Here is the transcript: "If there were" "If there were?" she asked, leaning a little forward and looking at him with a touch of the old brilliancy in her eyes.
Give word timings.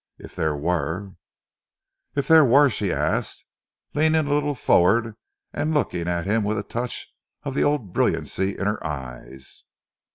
"If 0.17 0.35
there 0.35 0.55
were" 0.55 1.11
"If 2.15 2.27
there 2.27 2.43
were?" 2.43 2.69
she 2.71 2.91
asked, 2.91 3.45
leaning 3.93 4.25
a 4.25 4.33
little 4.33 4.55
forward 4.55 5.13
and 5.53 5.75
looking 5.75 6.07
at 6.07 6.25
him 6.25 6.43
with 6.43 6.57
a 6.57 6.63
touch 6.63 7.13
of 7.43 7.53
the 7.53 7.63
old 7.63 7.93
brilliancy 7.93 8.57
in 8.57 8.65
her 8.65 8.83
eyes. 8.83 9.63